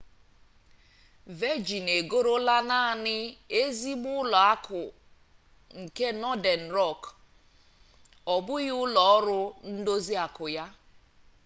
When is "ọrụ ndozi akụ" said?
9.15-10.45